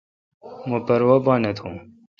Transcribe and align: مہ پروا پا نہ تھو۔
مہ 0.69 0.77
پروا 0.85 1.17
پا 1.25 1.33
نہ 1.43 1.51
تھو۔ 1.57 1.69